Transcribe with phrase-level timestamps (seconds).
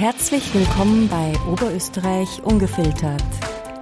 [0.00, 3.22] Herzlich willkommen bei Oberösterreich Ungefiltert,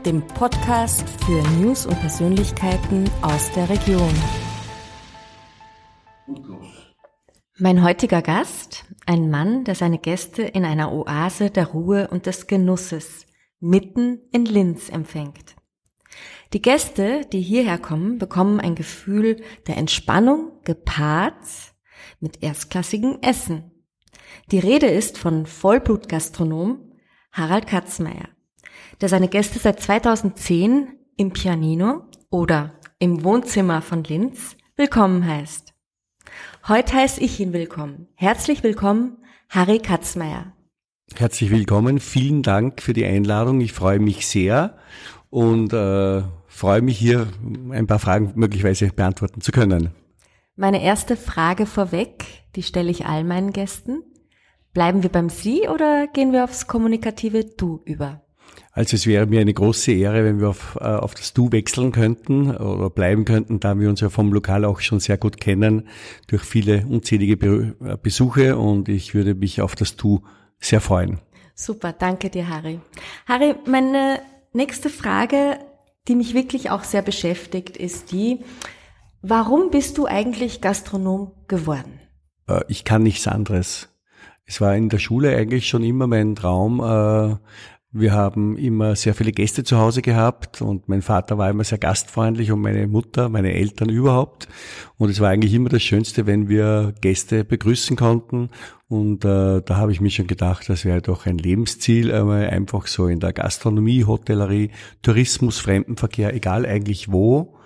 [0.04, 4.12] dem Podcast für News und Persönlichkeiten aus der Region.
[7.56, 12.48] Mein heutiger Gast, ein Mann, der seine Gäste in einer Oase der Ruhe und des
[12.48, 13.24] Genusses
[13.60, 15.54] mitten in Linz empfängt.
[16.52, 21.46] Die Gäste, die hierher kommen, bekommen ein Gefühl der Entspannung gepaart
[22.18, 23.77] mit erstklassigem Essen.
[24.50, 26.78] Die Rede ist von Vollblutgastronom
[27.32, 28.28] Harald Katzmeier,
[29.00, 35.74] der seine Gäste seit 2010 im Pianino oder im Wohnzimmer von Linz willkommen heißt.
[36.66, 38.08] Heute heiße ich ihn willkommen.
[38.14, 39.18] Herzlich willkommen,
[39.48, 40.52] Harry Katzmeier.
[41.14, 42.00] Herzlich willkommen.
[42.00, 43.60] Vielen Dank für die Einladung.
[43.60, 44.76] Ich freue mich sehr
[45.30, 47.28] und äh, freue mich hier
[47.70, 49.90] ein paar Fragen möglicherweise beantworten zu können.
[50.56, 52.24] Meine erste Frage vorweg,
[52.56, 54.02] die stelle ich all meinen Gästen.
[54.72, 58.22] Bleiben wir beim Sie oder gehen wir aufs kommunikative Du über?
[58.72, 61.90] Also es wäre mir eine große Ehre, wenn wir auf, äh, auf das Du wechseln
[61.90, 65.88] könnten oder bleiben könnten, da wir uns ja vom Lokal auch schon sehr gut kennen
[66.28, 70.22] durch viele unzählige äh, Besuche und ich würde mich auf das Du
[70.60, 71.18] sehr freuen.
[71.54, 72.80] Super, danke dir, Harry.
[73.26, 74.20] Harry, meine
[74.52, 75.58] nächste Frage,
[76.06, 78.38] die mich wirklich auch sehr beschäftigt, ist die,
[79.22, 81.98] warum bist du eigentlich Gastronom geworden?
[82.48, 83.88] Äh, ich kann nichts anderes.
[84.48, 86.80] Es war in der Schule eigentlich schon immer mein Traum.
[86.80, 87.36] Äh,
[87.92, 91.76] wir haben immer sehr viele Gäste zu Hause gehabt und mein Vater war immer sehr
[91.76, 94.48] gastfreundlich und meine Mutter, meine Eltern überhaupt.
[94.96, 98.48] Und es war eigentlich immer das Schönste, wenn wir Gäste begrüßen konnten.
[98.88, 103.06] Und äh, da habe ich mir schon gedacht, das wäre doch ein Lebensziel, einfach so
[103.06, 104.70] in der Gastronomie, Hotellerie,
[105.02, 107.57] Tourismus, Fremdenverkehr, egal eigentlich wo.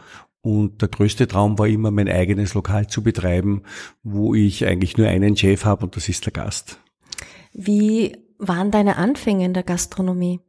[0.42, 3.62] Und der größte Traum war immer, mein eigenes Lokal zu betreiben,
[4.02, 6.80] wo ich eigentlich nur einen Chef habe und das ist der Gast.
[7.52, 10.40] Wie waren deine Anfänge in der Gastronomie?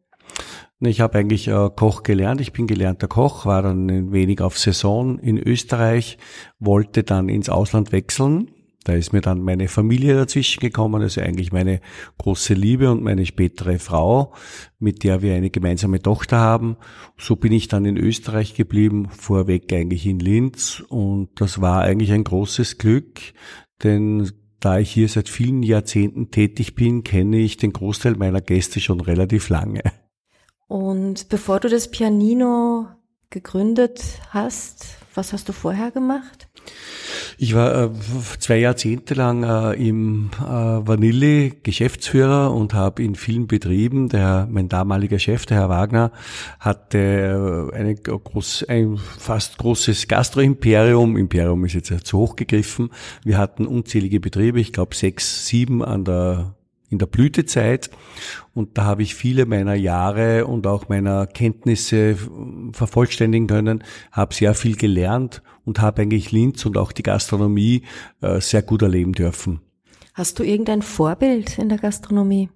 [0.80, 2.42] Ich habe eigentlich äh, Koch gelernt.
[2.42, 6.18] Ich bin gelernter Koch, war dann ein wenig auf Saison in Österreich,
[6.60, 8.52] wollte dann ins Ausland wechseln.
[8.84, 11.80] Da ist mir dann meine Familie dazwischen gekommen, also eigentlich meine
[12.18, 14.34] große Liebe und meine spätere Frau,
[14.80, 16.78] mit der wir eine gemeinsame Tochter haben.
[17.18, 22.12] So bin ich dann in Österreich geblieben, vorweg eigentlich in Linz und das war eigentlich
[22.12, 23.22] ein großes Glück,
[23.84, 28.80] denn da ich hier seit vielen Jahrzehnten tätig bin, kenne ich den Großteil meiner Gäste
[28.80, 29.82] schon relativ lange.
[30.68, 32.88] Und bevor du das Pianino
[33.30, 36.48] gegründet hast, was hast du vorher gemacht?
[37.38, 37.90] Ich war äh,
[38.40, 44.70] zwei Jahrzehnte lang äh, im äh, Vanille Geschäftsführer und habe in vielen Betrieben, der mein
[44.70, 46.12] damaliger Chef, der Herr Wagner,
[46.60, 51.18] hatte äh, eine groß, ein fast großes Gastroimperium.
[51.18, 52.90] Imperium ist jetzt zu hoch gegriffen.
[53.24, 56.56] Wir hatten unzählige Betriebe, ich glaube sechs, sieben an der
[56.94, 57.90] in der Blütezeit.
[58.54, 62.16] Und da habe ich viele meiner Jahre und auch meiner Kenntnisse
[62.72, 67.84] vervollständigen können, habe sehr viel gelernt und habe eigentlich Linz und auch die Gastronomie
[68.22, 69.60] äh, sehr gut erleben dürfen.
[70.14, 72.50] Hast du irgendein Vorbild in der Gastronomie?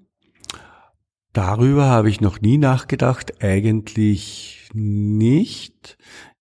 [1.34, 5.98] Darüber habe ich noch nie nachgedacht, eigentlich nicht.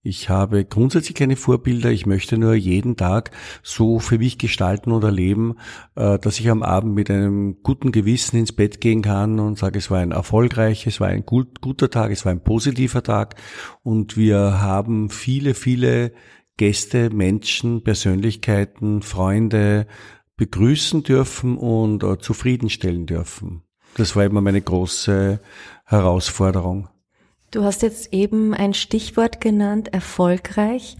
[0.07, 1.91] Ich habe grundsätzlich keine Vorbilder.
[1.91, 3.33] Ich möchte nur jeden Tag
[3.65, 5.57] so für mich gestalten oder leben,
[5.97, 9.79] äh, dass ich am Abend mit einem guten Gewissen ins Bett gehen kann und sage,
[9.79, 13.35] es war ein erfolgreiches, es war ein gut, guter Tag, es war ein positiver Tag.
[13.83, 16.13] Und wir haben viele, viele
[16.57, 19.89] Gäste, Menschen, Persönlichkeiten, Freunde
[20.37, 23.63] begrüßen dürfen und äh, zufriedenstellen dürfen.
[23.97, 25.41] Das war immer meine große
[25.85, 26.91] Herausforderung.
[27.51, 30.97] Du hast jetzt eben ein Stichwort genannt, erfolgreich.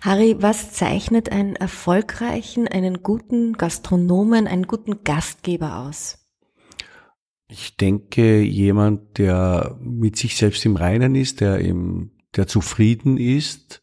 [0.00, 6.18] Harry, was zeichnet einen erfolgreichen, einen guten Gastronomen, einen guten Gastgeber aus?
[7.48, 13.82] Ich denke, jemand, der mit sich selbst im Reinen ist, der im, der zufrieden ist,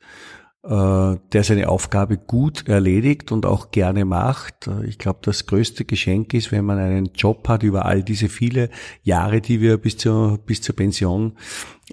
[0.70, 4.70] der seine Aufgabe gut erledigt und auch gerne macht.
[4.86, 8.70] Ich glaube, das größte Geschenk ist, wenn man einen Job hat über all diese viele
[9.02, 11.38] Jahre, die wir bis zur, bis zur Pension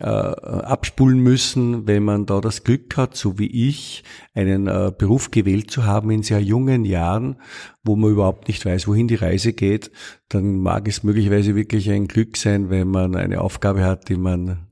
[0.00, 4.02] äh, abspulen müssen, wenn man da das Glück hat, so wie ich,
[4.34, 7.36] einen äh, Beruf gewählt zu haben in sehr jungen Jahren,
[7.84, 9.92] wo man überhaupt nicht weiß, wohin die Reise geht,
[10.28, 14.66] dann mag es möglicherweise wirklich ein Glück sein, wenn man eine Aufgabe hat, die man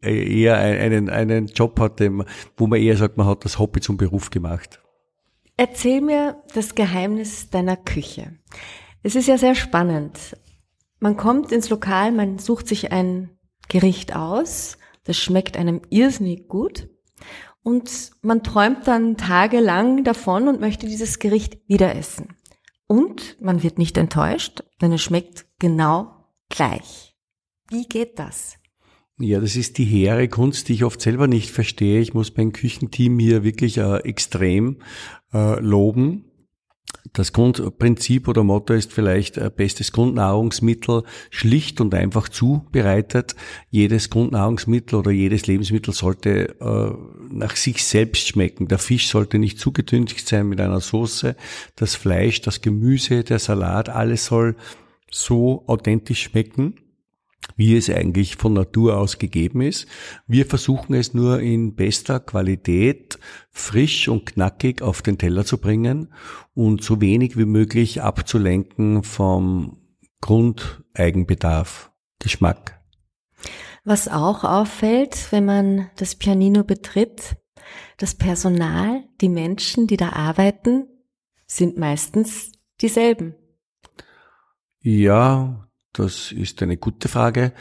[0.00, 2.00] eher einen, einen Job hat,
[2.56, 4.80] wo man eher sagt, man hat das Hobby zum Beruf gemacht.
[5.56, 8.38] Erzähl mir das Geheimnis deiner Küche.
[9.02, 10.36] Es ist ja sehr spannend.
[11.00, 13.30] Man kommt ins Lokal, man sucht sich ein
[13.68, 16.88] Gericht aus, das schmeckt einem irrsinnig gut
[17.62, 22.36] und man träumt dann tagelang davon und möchte dieses Gericht wieder essen.
[22.86, 27.16] Und man wird nicht enttäuscht, denn es schmeckt genau gleich.
[27.68, 28.56] Wie geht das?
[29.18, 32.00] Ja, das ist die hehre Kunst, die ich oft selber nicht verstehe.
[32.00, 34.78] Ich muss mein Küchenteam hier wirklich äh, extrem
[35.32, 36.24] äh, loben.
[37.12, 43.36] Das Grundprinzip oder Motto ist vielleicht äh, bestes Grundnahrungsmittel schlicht und einfach zubereitet.
[43.70, 48.68] Jedes Grundnahrungsmittel oder jedes Lebensmittel sollte äh, nach sich selbst schmecken.
[48.68, 51.36] Der Fisch sollte nicht zugetüncht sein mit einer Soße.
[51.76, 54.56] Das Fleisch, das Gemüse, der Salat, alles soll
[55.10, 56.81] so authentisch schmecken
[57.62, 59.86] wie es eigentlich von Natur aus gegeben ist.
[60.26, 63.20] Wir versuchen es nur in bester Qualität
[63.52, 66.12] frisch und knackig auf den Teller zu bringen
[66.54, 69.76] und so wenig wie möglich abzulenken vom
[70.20, 72.80] Grundeigenbedarf, Geschmack.
[73.84, 77.36] Was auch auffällt, wenn man das Pianino betritt,
[77.96, 80.88] das Personal, die Menschen, die da arbeiten,
[81.46, 82.50] sind meistens
[82.80, 83.36] dieselben.
[84.80, 87.52] Ja, das ist eine gute Frage.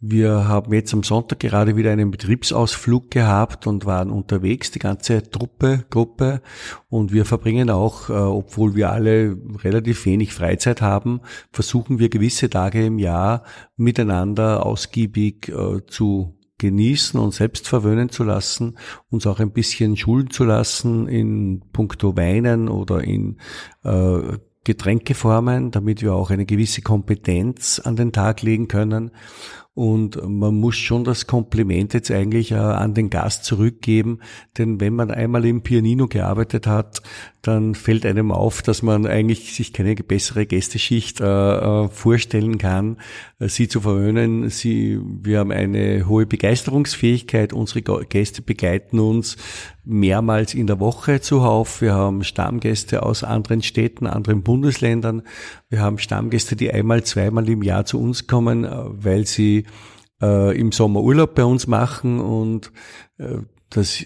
[0.00, 5.28] Wir haben jetzt am Sonntag gerade wieder einen Betriebsausflug gehabt und waren unterwegs, die ganze
[5.28, 6.40] Truppe, Gruppe.
[6.88, 11.20] Und wir verbringen auch, äh, obwohl wir alle relativ wenig Freizeit haben,
[11.50, 13.42] versuchen wir gewisse Tage im Jahr
[13.76, 18.78] miteinander ausgiebig äh, zu genießen und selbst verwöhnen zu lassen,
[19.10, 23.38] uns auch ein bisschen schulen zu lassen in puncto Weinen oder in
[23.84, 24.38] äh,
[24.68, 29.12] Getränkeformen, damit wir auch eine gewisse Kompetenz an den Tag legen können.
[29.72, 34.18] Und man muss schon das Kompliment jetzt eigentlich äh, an den Gast zurückgeben,
[34.58, 37.00] denn wenn man einmal im Pianino gearbeitet hat,
[37.48, 42.98] dann fällt einem auf, dass man eigentlich sich keine bessere Gästeschicht äh, äh, vorstellen kann,
[43.38, 44.50] äh, sie zu verwöhnen.
[44.50, 47.54] Sie, wir haben eine hohe Begeisterungsfähigkeit.
[47.54, 49.38] Unsere Gäste begleiten uns
[49.82, 51.80] mehrmals in der Woche zuhauf.
[51.80, 55.22] Wir haben Stammgäste aus anderen Städten, anderen Bundesländern.
[55.70, 59.64] Wir haben Stammgäste, die einmal, zweimal im Jahr zu uns kommen, äh, weil sie
[60.20, 62.72] äh, im Sommer Urlaub bei uns machen und
[63.16, 63.38] äh,
[63.70, 64.04] das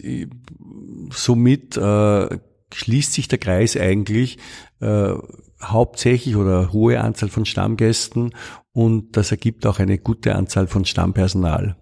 [1.11, 2.39] somit äh,
[2.75, 4.39] schließt sich der Kreis eigentlich
[4.81, 5.15] äh,
[5.63, 8.35] hauptsächlich oder hohe Anzahl von Stammgästen
[8.73, 11.77] und das ergibt auch eine gute Anzahl von Stammpersonal.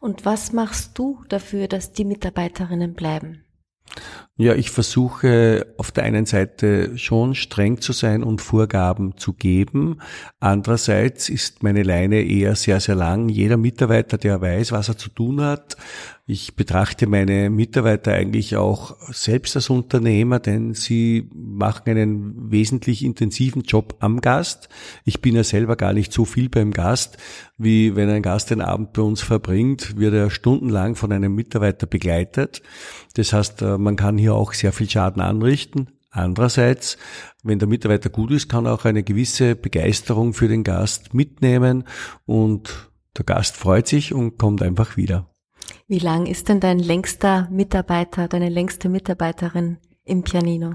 [0.00, 3.44] Und was machst du dafür, dass die Mitarbeiterinnen bleiben?
[4.36, 10.00] Ja, ich versuche auf der einen Seite schon streng zu sein und Vorgaben zu geben.
[10.40, 13.28] Andererseits ist meine Leine eher sehr, sehr lang.
[13.28, 15.76] Jeder Mitarbeiter, der weiß, was er zu tun hat.
[16.26, 23.60] Ich betrachte meine Mitarbeiter eigentlich auch selbst als Unternehmer, denn sie machen einen wesentlich intensiven
[23.60, 24.70] Job am Gast.
[25.04, 27.18] Ich bin ja selber gar nicht so viel beim Gast,
[27.58, 31.86] wie wenn ein Gast den Abend bei uns verbringt, wird er stundenlang von einem Mitarbeiter
[31.86, 32.62] begleitet.
[33.12, 35.88] Das heißt, man kann hier auch sehr viel Schaden anrichten.
[36.10, 36.96] Andererseits,
[37.42, 41.84] wenn der Mitarbeiter gut ist, kann er auch eine gewisse Begeisterung für den Gast mitnehmen
[42.24, 45.28] und der Gast freut sich und kommt einfach wieder.
[45.86, 50.74] Wie lang ist denn dein längster Mitarbeiter, deine längste Mitarbeiterin im Pianino?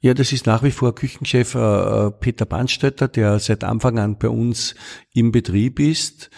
[0.00, 4.18] Ja, das ist nach wie vor Küchenchef äh, äh Peter Bandstötter, der seit Anfang an
[4.18, 4.74] bei uns
[5.12, 6.30] im Betrieb ist.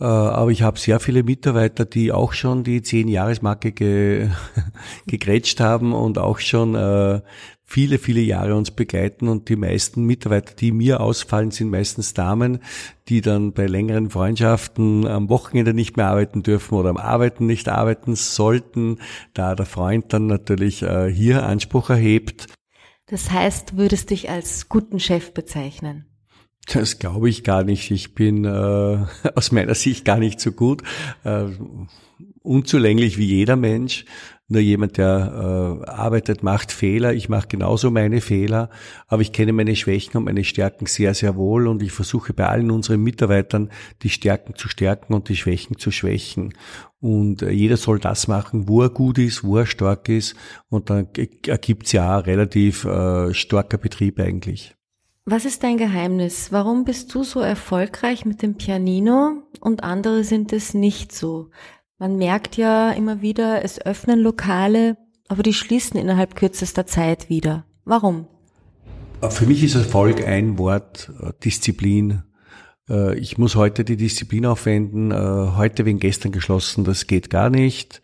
[0.00, 4.30] Äh, aber ich habe sehr viele Mitarbeiter, die auch schon die zehn Jahresmarke ge
[5.06, 7.20] gegrätscht haben und auch schon äh,
[7.64, 12.60] viele, viele Jahre uns begleiten und die meisten Mitarbeiter, die mir ausfallen, sind meistens Damen,
[13.08, 17.68] die dann bei längeren Freundschaften am Wochenende nicht mehr arbeiten dürfen oder am Arbeiten nicht
[17.68, 18.98] arbeiten sollten,
[19.32, 22.46] da der Freund dann natürlich äh, hier Anspruch erhebt.
[23.06, 26.06] Das heißt, du würdest dich als guten Chef bezeichnen?
[26.72, 27.90] Das glaube ich gar nicht.
[27.90, 28.48] Ich bin äh,
[29.34, 30.82] aus meiner Sicht gar nicht so gut.
[31.24, 31.46] Äh,
[32.42, 34.04] unzulänglich wie jeder Mensch.
[34.46, 37.14] Nur jemand, der äh, arbeitet, macht Fehler.
[37.14, 38.68] Ich mache genauso meine Fehler,
[39.06, 42.46] aber ich kenne meine Schwächen und meine Stärken sehr, sehr wohl und ich versuche bei
[42.46, 43.70] allen unseren Mitarbeitern
[44.02, 46.52] die Stärken zu stärken und die Schwächen zu schwächen.
[47.00, 50.36] Und äh, jeder soll das machen, wo er gut ist, wo er stark ist
[50.68, 51.08] und dann
[51.46, 54.74] ergibt's ja relativ äh, starker Betrieb eigentlich.
[55.26, 56.52] Was ist dein Geheimnis?
[56.52, 61.48] Warum bist du so erfolgreich mit dem Pianino und andere sind es nicht so?
[61.98, 64.96] Man merkt ja immer wieder, es öffnen Lokale,
[65.28, 67.64] aber die schließen innerhalb kürzester Zeit wieder.
[67.84, 68.26] Warum?
[69.30, 72.24] Für mich ist Erfolg ein Wort, äh, Disziplin.
[72.90, 75.12] Äh, ich muss heute die Disziplin aufwenden.
[75.12, 78.02] Äh, heute wegen gestern geschlossen, das geht gar nicht.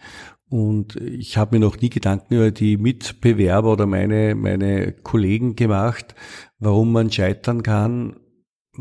[0.48, 6.14] Und ich habe mir noch nie Gedanken über die Mitbewerber oder meine, meine Kollegen gemacht,
[6.60, 8.19] warum man scheitern kann.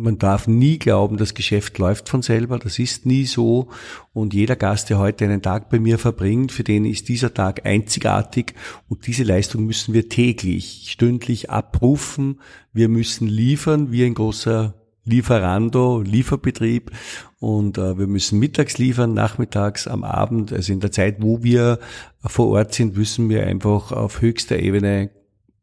[0.01, 2.59] Man darf nie glauben, das Geschäft läuft von selber.
[2.59, 3.69] Das ist nie so.
[4.13, 7.65] Und jeder Gast, der heute einen Tag bei mir verbringt, für den ist dieser Tag
[7.65, 8.53] einzigartig.
[8.87, 12.39] Und diese Leistung müssen wir täglich, stündlich abrufen.
[12.73, 14.73] Wir müssen liefern wie ein großer
[15.05, 16.91] Lieferando, Lieferbetrieb
[17.39, 21.79] und äh, wir müssen mittags liefern, nachmittags, am Abend, also in der Zeit, wo wir
[22.23, 25.09] vor Ort sind, müssen wir einfach auf höchster Ebene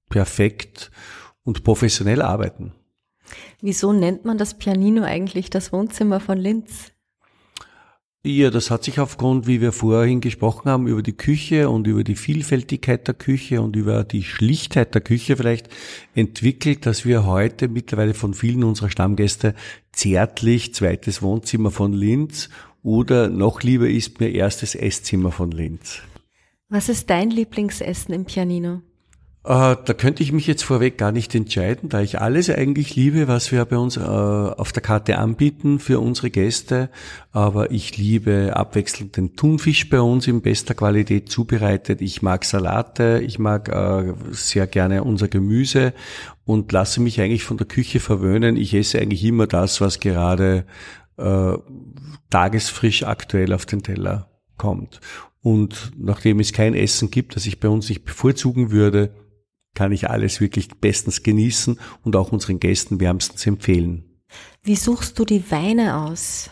[0.08, 0.90] perfekt
[1.44, 2.72] und professionell arbeiten.
[3.60, 6.92] Wieso nennt man das Pianino eigentlich das Wohnzimmer von Linz?
[8.28, 12.02] Ja, das hat sich aufgrund, wie wir vorhin gesprochen haben, über die Küche und über
[12.02, 15.68] die Vielfältigkeit der Küche und über die Schlichtheit der Küche vielleicht
[16.16, 19.54] entwickelt, dass wir heute mittlerweile von vielen unserer Stammgäste
[19.92, 22.48] zärtlich zweites Wohnzimmer von Linz
[22.82, 26.00] oder noch lieber ist mir erstes Esszimmer von Linz.
[26.68, 28.82] Was ist dein Lieblingsessen im Pianino?
[29.46, 33.28] Äh, da könnte ich mich jetzt vorweg gar nicht entscheiden, da ich alles eigentlich liebe,
[33.28, 36.90] was wir bei uns äh, auf der Karte anbieten für unsere Gäste.
[37.30, 42.02] Aber ich liebe abwechselnd den Thunfisch bei uns in bester Qualität zubereitet.
[42.02, 45.92] Ich mag Salate, ich mag äh, sehr gerne unser Gemüse
[46.44, 48.56] und lasse mich eigentlich von der Küche verwöhnen.
[48.56, 50.66] Ich esse eigentlich immer das, was gerade
[52.28, 55.00] tagesfrisch aktuell auf den Teller kommt.
[55.40, 59.14] Und nachdem es kein Essen gibt, das ich bei uns nicht bevorzugen würde,
[59.76, 64.04] kann ich alles wirklich bestens genießen und auch unseren Gästen wärmstens empfehlen.
[64.64, 66.50] Wie suchst du die Weine aus?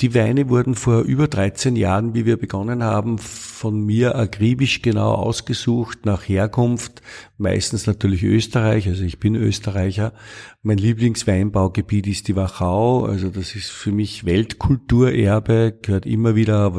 [0.00, 5.12] Die Weine wurden vor über 13 Jahren, wie wir begonnen haben, von mir akribisch genau
[5.12, 7.02] ausgesucht nach Herkunft,
[7.36, 10.14] meistens natürlich Österreich, also ich bin Österreicher.
[10.62, 16.72] Mein Lieblingsweinbaugebiet ist die Wachau, also das ist für mich Weltkulturerbe, gehört immer wieder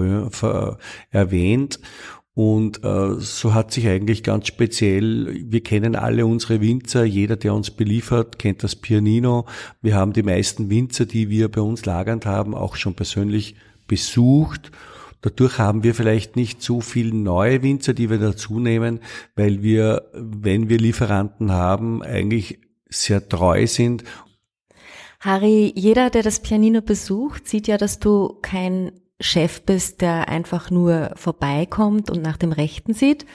[1.11, 1.79] erwähnt.
[2.43, 7.53] Und äh, so hat sich eigentlich ganz speziell, wir kennen alle unsere Winzer, jeder, der
[7.53, 9.45] uns beliefert, kennt das Pianino.
[9.83, 14.71] Wir haben die meisten Winzer, die wir bei uns lagernd haben, auch schon persönlich besucht.
[15.21, 19.01] Dadurch haben wir vielleicht nicht so viele neue Winzer, die wir dazu nehmen,
[19.35, 22.57] weil wir, wenn wir Lieferanten haben, eigentlich
[22.89, 24.03] sehr treu sind.
[25.19, 30.69] Harry, jeder, der das Pianino besucht, sieht ja, dass du kein Chef bist, der einfach
[30.69, 33.25] nur vorbeikommt und nach dem Rechten sieht,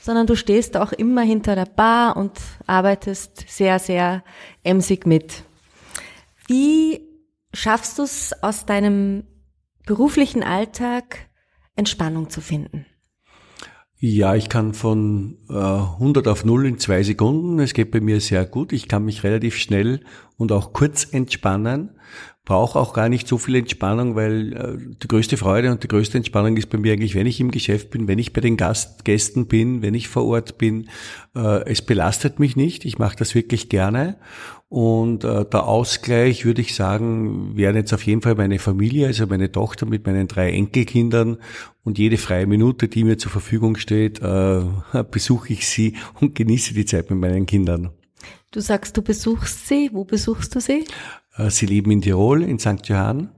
[0.00, 2.32] sondern du stehst auch immer hinter der Bar und
[2.66, 4.22] arbeitest sehr, sehr
[4.62, 5.44] emsig mit.
[6.46, 7.00] Wie
[7.52, 9.24] schaffst du es aus deinem
[9.86, 11.28] beruflichen Alltag
[11.74, 12.86] Entspannung zu finden?
[13.98, 17.58] Ja, ich kann von äh, 100 auf 0 in zwei Sekunden.
[17.60, 18.72] Es geht bei mir sehr gut.
[18.72, 20.00] Ich kann mich relativ schnell
[20.36, 21.95] und auch kurz entspannen
[22.46, 26.16] brauche auch gar nicht so viel Entspannung, weil äh, die größte Freude und die größte
[26.16, 29.04] Entspannung ist bei mir eigentlich, wenn ich im Geschäft bin, wenn ich bei den Gast,
[29.04, 30.88] Gästen bin, wenn ich vor Ort bin.
[31.34, 32.84] Äh, es belastet mich nicht.
[32.84, 34.16] Ich mache das wirklich gerne.
[34.68, 39.26] Und äh, der Ausgleich, würde ich sagen, wäre jetzt auf jeden Fall meine Familie, also
[39.26, 41.38] meine Tochter mit meinen drei Enkelkindern.
[41.82, 44.20] Und jede freie Minute, die mir zur Verfügung steht,
[45.10, 47.90] besuche ich sie und genieße die Zeit mit meinen Kindern.
[48.50, 49.90] Du sagst, du besuchst sie.
[49.92, 50.84] Wo besuchst du sie?
[51.36, 52.86] Äh, sie leben in Tirol, in St.
[52.88, 53.30] Johann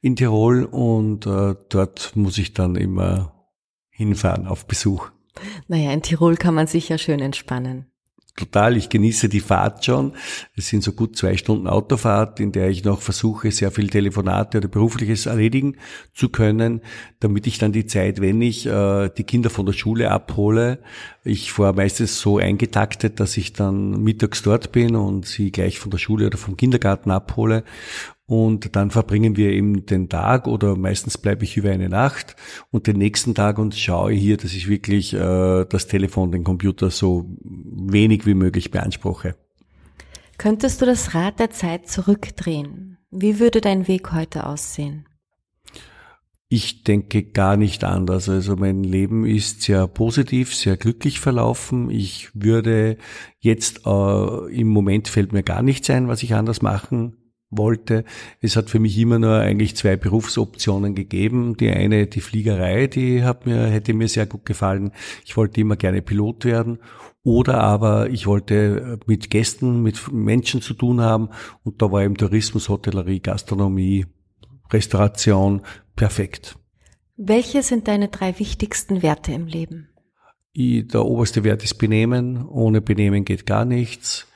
[0.00, 3.48] in Tirol und äh, dort muss ich dann immer
[3.90, 5.10] hinfahren auf Besuch.
[5.68, 7.90] Naja, in Tirol kann man sich ja schön entspannen
[8.36, 8.76] total.
[8.76, 10.12] Ich genieße die Fahrt schon.
[10.54, 14.58] Es sind so gut zwei Stunden Autofahrt, in der ich noch versuche, sehr viel Telefonate
[14.58, 15.76] oder berufliches erledigen
[16.14, 16.82] zu können,
[17.20, 20.78] damit ich dann die Zeit, wenn ich äh, die Kinder von der Schule abhole,
[21.24, 25.90] ich fahre meistens so eingetaktet, dass ich dann mittags dort bin und sie gleich von
[25.90, 27.64] der Schule oder vom Kindergarten abhole
[28.26, 32.34] und dann verbringen wir eben den Tag oder meistens bleibe ich über eine Nacht
[32.72, 36.90] und den nächsten Tag und schaue hier, dass ich wirklich äh, das Telefon, den Computer
[36.90, 39.36] so wenig wie möglich beanspruche.
[40.38, 42.98] Könntest du das Rad der Zeit zurückdrehen?
[43.12, 45.06] Wie würde dein Weg heute aussehen?
[46.48, 48.28] Ich denke gar nicht anders.
[48.28, 51.90] Also mein Leben ist sehr positiv, sehr glücklich verlaufen.
[51.90, 52.98] Ich würde
[53.38, 57.16] jetzt äh, im Moment fällt mir gar nichts ein, was ich anders machen
[57.50, 58.04] wollte.
[58.40, 61.56] Es hat für mich immer nur eigentlich zwei Berufsoptionen gegeben.
[61.56, 64.92] Die eine, die Fliegerei, die hat mir, hätte mir sehr gut gefallen.
[65.24, 66.78] Ich wollte immer gerne Pilot werden.
[67.22, 71.30] Oder aber ich wollte mit Gästen, mit Menschen zu tun haben.
[71.64, 74.06] Und da war eben Tourismus, Hotellerie, Gastronomie,
[74.72, 75.62] Restauration
[75.96, 76.56] perfekt.
[77.16, 79.88] Welche sind deine drei wichtigsten Werte im Leben?
[80.54, 82.46] Der oberste Wert ist Benehmen.
[82.46, 84.26] Ohne Benehmen geht gar nichts.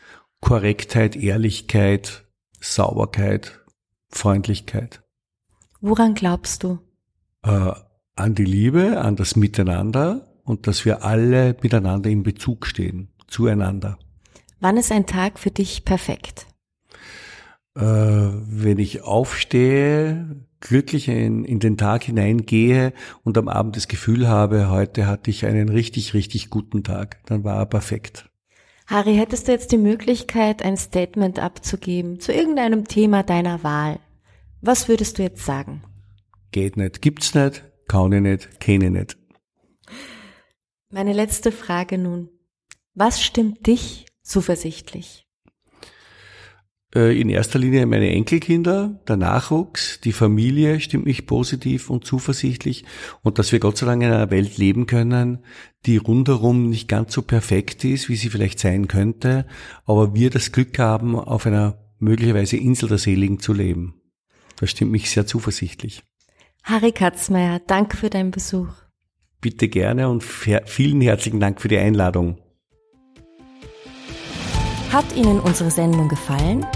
[0.41, 2.25] Korrektheit, Ehrlichkeit,
[2.61, 3.61] Sauberkeit,
[4.11, 5.03] Freundlichkeit.
[5.81, 6.79] Woran glaubst du?
[7.43, 7.73] Äh,
[8.17, 13.99] an die Liebe, an das Miteinander und dass wir alle miteinander in Bezug stehen, zueinander.
[14.61, 16.47] Wann ist ein Tag für dich perfekt?
[17.77, 24.29] Äh, wenn ich aufstehe, glücklich in, in den Tag hineingehe und am Abend das Gefühl
[24.29, 28.30] habe, heute hatte ich einen richtig, richtig guten Tag, dann war er perfekt.
[28.91, 34.01] Harry, hättest du jetzt die Möglichkeit, ein Statement abzugeben zu irgendeinem Thema deiner Wahl?
[34.63, 35.85] Was würdest du jetzt sagen?
[36.51, 39.17] Geht nicht, gibt's nicht, kann ich nicht, kenne ich nicht.
[40.89, 42.31] Meine letzte Frage nun.
[42.95, 45.30] Was stimmt dich zuversichtlich?
[46.95, 52.85] Äh, in erster Linie meine Enkelkinder, der Nachwuchs, die Familie stimmt mich positiv und zuversichtlich
[53.23, 55.45] und dass wir Gott sei Dank in einer Welt leben können,
[55.87, 59.47] die rundherum nicht ganz so perfekt ist, wie sie vielleicht sein könnte,
[59.85, 63.95] aber wir das Glück haben, auf einer möglicherweise Insel der Seligen zu leben.
[64.59, 66.03] Das stimmt mich sehr zuversichtlich.
[66.65, 68.69] Harry Katzmeier, danke für deinen Besuch.
[69.41, 72.39] Bitte gerne und vielen herzlichen Dank für die Einladung.
[74.93, 76.67] Hat Ihnen unsere Sendung gefallen?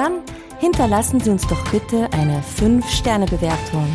[0.00, 0.22] Dann
[0.60, 3.86] hinterlassen Sie uns doch bitte eine 5-Sterne-Bewertung